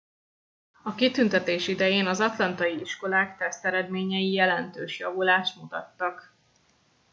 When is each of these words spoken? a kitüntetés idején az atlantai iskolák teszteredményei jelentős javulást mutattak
a 0.83 0.95
kitüntetés 0.95 1.67
idején 1.67 2.05
az 2.07 2.19
atlantai 2.19 2.79
iskolák 2.79 3.37
teszteredményei 3.37 4.31
jelentős 4.31 4.99
javulást 4.99 5.55
mutattak 5.55 6.35